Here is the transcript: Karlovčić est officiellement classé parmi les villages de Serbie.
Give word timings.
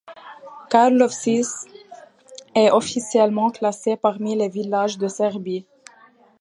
Karlovčić 0.71 1.47
est 2.55 2.71
officiellement 2.71 3.51
classé 3.51 3.95
parmi 3.97 4.35
les 4.35 4.49
villages 4.49 4.97
de 4.97 5.07
Serbie. 5.07 5.67